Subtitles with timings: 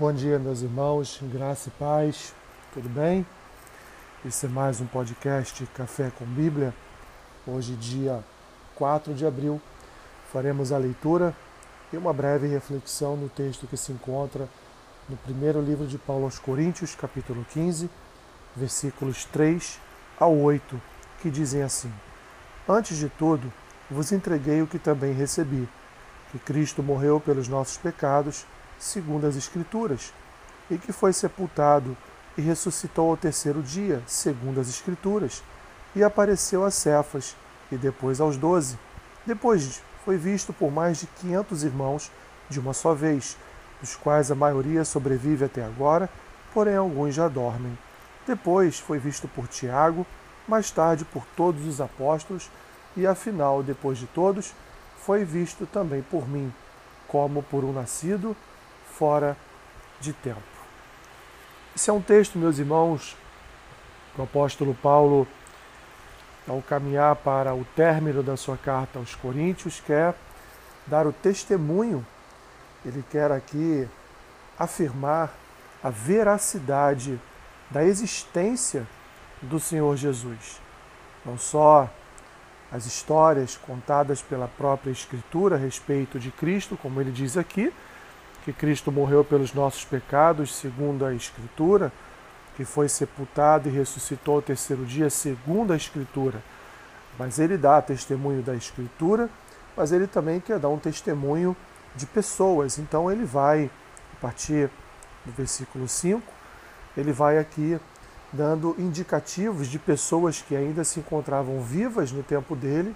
[0.00, 2.34] Bom dia, meus irmãos, graça e paz,
[2.72, 3.26] tudo bem?
[4.24, 6.72] Esse é mais um podcast Café com Bíblia.
[7.46, 8.24] Hoje, dia
[8.76, 9.60] 4 de abril,
[10.32, 11.36] faremos a leitura
[11.92, 14.48] e uma breve reflexão no texto que se encontra
[15.06, 17.90] no primeiro livro de Paulo aos Coríntios, capítulo 15,
[18.56, 19.78] versículos 3
[20.18, 20.80] a 8,
[21.20, 21.92] que dizem assim:
[22.66, 23.52] Antes de tudo,
[23.90, 25.68] vos entreguei o que também recebi,
[26.32, 28.46] que Cristo morreu pelos nossos pecados
[28.80, 30.12] segundo as Escrituras,
[30.70, 31.96] e que foi sepultado
[32.36, 35.42] e ressuscitou ao terceiro dia, segundo as Escrituras,
[35.94, 37.36] e apareceu a Cefas
[37.70, 38.78] e depois aos doze.
[39.26, 42.10] Depois foi visto por mais de quinhentos irmãos
[42.48, 43.36] de uma só vez,
[43.80, 46.08] dos quais a maioria sobrevive até agora,
[46.54, 47.76] porém alguns já dormem.
[48.26, 50.06] Depois foi visto por Tiago,
[50.48, 52.50] mais tarde por todos os apóstolos,
[52.96, 54.54] e afinal, depois de todos,
[55.04, 56.52] foi visto também por mim,
[57.06, 58.36] como por um nascido
[59.00, 59.34] fora
[59.98, 60.42] de tempo.
[61.74, 63.16] Esse é um texto, meus irmãos,
[64.14, 65.26] que o apóstolo Paulo,
[66.46, 70.14] ao caminhar para o término da sua carta aos Coríntios, quer
[70.86, 72.06] dar o testemunho,
[72.84, 73.88] ele quer aqui
[74.58, 75.32] afirmar
[75.82, 77.18] a veracidade
[77.70, 78.86] da existência
[79.40, 80.60] do Senhor Jesus.
[81.24, 81.88] Não só
[82.70, 87.72] as histórias contadas pela própria Escritura a respeito de Cristo, como ele diz aqui,
[88.44, 91.92] que Cristo morreu pelos nossos pecados, segundo a Escritura,
[92.56, 96.42] que foi sepultado e ressuscitou ao terceiro dia, segundo a Escritura.
[97.18, 99.28] Mas ele dá testemunho da Escritura,
[99.76, 101.56] mas ele também quer dar um testemunho
[101.94, 102.78] de pessoas.
[102.78, 103.70] Então ele vai,
[104.14, 104.70] a partir
[105.24, 106.22] do versículo 5,
[106.96, 107.78] ele vai aqui
[108.32, 112.94] dando indicativos de pessoas que ainda se encontravam vivas no tempo dele,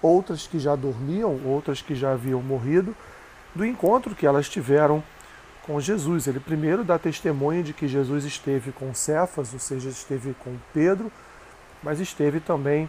[0.00, 2.94] outras que já dormiam, outras que já haviam morrido,
[3.56, 5.02] do encontro que elas tiveram
[5.62, 6.26] com Jesus.
[6.26, 11.10] Ele primeiro dá testemunho de que Jesus esteve com Cefas, ou seja, esteve com Pedro,
[11.82, 12.88] mas esteve também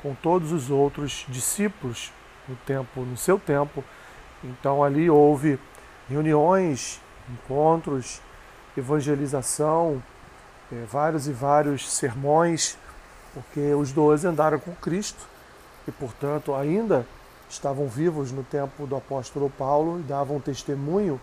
[0.00, 2.12] com todos os outros discípulos
[2.48, 3.82] no tempo, no seu tempo.
[4.44, 5.58] Então ali houve
[6.08, 8.20] reuniões, encontros,
[8.76, 10.02] evangelização,
[10.70, 12.76] é, vários e vários sermões,
[13.34, 15.26] porque os doze andaram com Cristo
[15.86, 17.06] e, portanto, ainda
[17.52, 21.20] estavam vivos no tempo do apóstolo Paulo e davam testemunho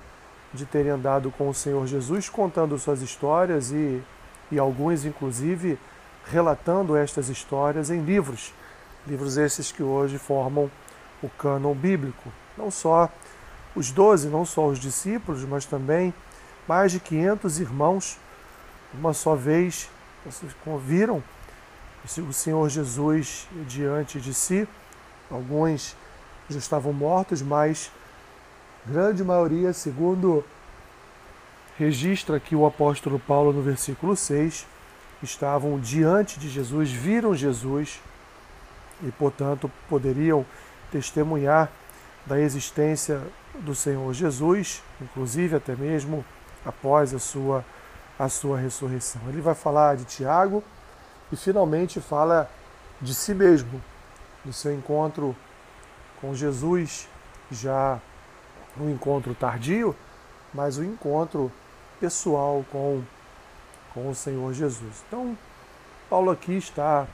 [0.54, 4.02] de terem andado com o Senhor Jesus, contando suas histórias e,
[4.52, 5.80] e alguns, inclusive,
[6.26, 8.54] relatando estas histórias em livros.
[9.08, 10.70] Livros esses que hoje formam
[11.22, 12.32] o cânon bíblico.
[12.56, 13.10] Não só
[13.76, 16.14] os doze, não só os discípulos, mas também
[16.68, 18.20] mais de 500 irmãos,
[18.94, 19.90] uma só vez,
[20.86, 21.24] viram
[22.18, 24.68] o Senhor Jesus diante de si.
[25.32, 25.96] Alguns
[26.50, 27.92] já estavam mortos, mas
[28.86, 30.44] grande maioria, segundo
[31.78, 34.66] registra aqui o apóstolo Paulo no versículo 6,
[35.24, 38.02] estavam diante de Jesus, viram Jesus
[39.02, 40.46] e, portanto, poderiam
[40.92, 41.70] testemunhar
[42.26, 43.22] da existência
[43.56, 46.26] do Senhor Jesus, inclusive até mesmo
[46.66, 47.64] após a sua,
[48.18, 49.22] a sua ressurreição.
[49.28, 50.64] Ele vai falar de Tiago
[51.32, 52.50] e finalmente fala
[53.02, 53.82] de si mesmo,
[54.44, 55.36] do seu encontro
[56.22, 57.08] com Jesus,
[57.52, 58.00] já
[58.80, 59.96] um encontro tardio,
[60.54, 61.52] mas o um encontro
[62.00, 63.02] pessoal com,
[63.94, 65.04] com o Senhor Jesus.
[65.08, 65.38] Então,
[66.10, 67.08] Paulo aqui está,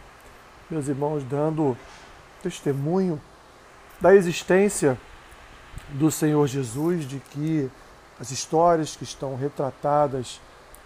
[0.70, 1.78] meus irmãos, dando
[2.42, 3.22] testemunho
[4.00, 4.98] da existência
[5.90, 7.70] do Senhor Jesus, de que
[8.20, 10.40] as histórias que estão retratadas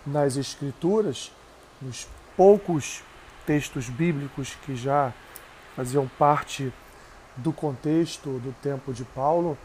[0.06, 1.31] nas Escrituras,
[1.81, 3.03] nos poucos
[3.46, 5.13] textos bíblicos que já
[5.75, 6.74] faziam parte
[7.39, 9.57] do contexto do tempo de Paulo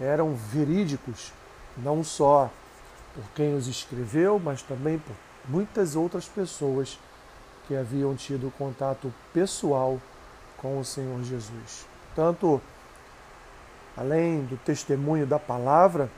[0.00, 1.32] eram verídicos,
[1.76, 2.50] não só
[3.14, 5.14] por quem os escreveu, mas também por
[5.48, 6.98] muitas outras pessoas
[7.66, 10.00] que haviam tido contato pessoal
[10.56, 11.86] com o Senhor Jesus.
[12.14, 12.60] Tanto
[13.96, 16.10] além do testemunho da palavra,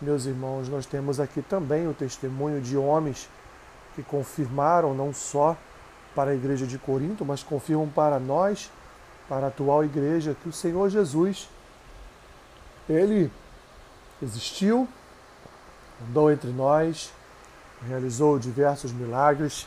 [0.00, 3.28] meus irmãos, nós temos aqui também o testemunho de homens
[3.94, 5.56] que confirmaram não só
[6.14, 8.70] para a igreja de Corinto, mas confirmam para nós
[9.28, 11.48] para a atual igreja que o Senhor Jesus,
[12.88, 13.30] ele
[14.22, 14.88] existiu,
[16.08, 17.12] andou entre nós,
[17.86, 19.66] realizou diversos milagres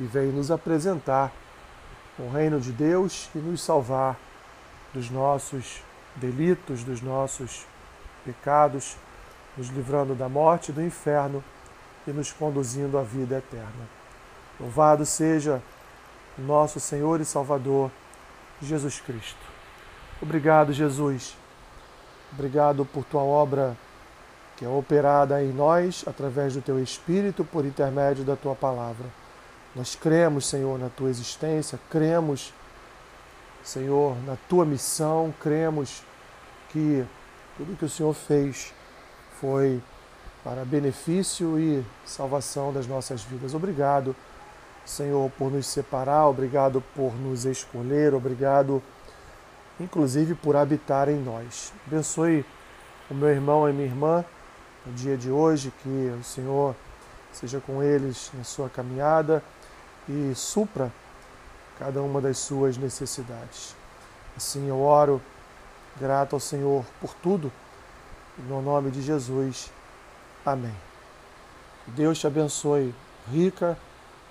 [0.00, 1.32] e veio nos apresentar
[2.18, 4.16] o reino de Deus e nos salvar
[4.94, 5.82] dos nossos
[6.16, 7.66] delitos, dos nossos
[8.24, 8.96] pecados,
[9.56, 11.44] nos livrando da morte e do inferno
[12.06, 13.88] e nos conduzindo à vida eterna.
[14.58, 15.62] Louvado seja
[16.38, 17.90] nosso Senhor e Salvador
[18.62, 19.38] Jesus Cristo.
[20.20, 21.36] Obrigado, Jesus.
[22.32, 23.76] Obrigado por tua obra
[24.56, 29.06] que é operada em nós através do teu Espírito por intermédio da tua palavra.
[29.74, 32.54] Nós cremos, Senhor, na tua existência, cremos,
[33.62, 36.02] Senhor, na tua missão, cremos
[36.70, 37.04] que
[37.58, 38.72] tudo que o Senhor fez
[39.38, 39.82] foi
[40.42, 43.52] para benefício e salvação das nossas vidas.
[43.52, 44.16] Obrigado,
[44.86, 48.80] Senhor, por nos separar, obrigado por nos escolher, obrigado,
[49.80, 51.72] inclusive, por habitar em nós.
[51.86, 52.46] Abençoe
[53.10, 54.24] o meu irmão e minha irmã
[54.86, 56.76] no dia de hoje, que o Senhor
[57.32, 59.42] seja com eles na sua caminhada
[60.08, 60.92] e supra
[61.80, 63.74] cada uma das suas necessidades.
[64.36, 65.20] Assim eu oro,
[66.00, 67.50] grato ao Senhor por tudo,
[68.48, 69.70] no nome de Jesus.
[70.44, 70.74] Amém.
[71.88, 72.94] Deus te abençoe
[73.28, 73.76] rica